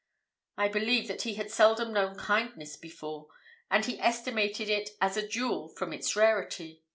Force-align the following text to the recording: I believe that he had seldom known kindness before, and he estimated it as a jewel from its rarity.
I 0.57 0.67
believe 0.67 1.07
that 1.09 1.21
he 1.21 1.35
had 1.35 1.51
seldom 1.51 1.93
known 1.93 2.15
kindness 2.17 2.75
before, 2.75 3.27
and 3.69 3.85
he 3.85 3.99
estimated 4.01 4.67
it 4.67 4.89
as 4.99 5.15
a 5.15 5.27
jewel 5.27 5.69
from 5.69 5.93
its 5.93 6.15
rarity. 6.15 6.81